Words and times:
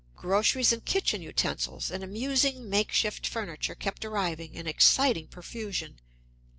Groceries 0.15 0.71
and 0.73 0.83
kitchen 0.83 1.21
utensils 1.21 1.91
and 1.91 2.03
amusing 2.03 2.67
make 2.67 2.91
shift 2.91 3.27
furniture 3.27 3.75
kept 3.75 4.03
arriving 4.03 4.55
in 4.55 4.65
exciting 4.65 5.27
profusion. 5.27 5.99